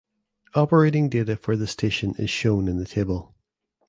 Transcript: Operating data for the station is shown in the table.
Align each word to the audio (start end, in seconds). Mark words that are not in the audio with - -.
Operating 0.55 1.09
data 1.09 1.35
for 1.37 1.55
the 1.55 1.67
station 1.67 2.15
is 2.17 2.31
shown 2.31 2.67
in 2.67 2.77
the 2.79 2.85
table. 2.87 3.35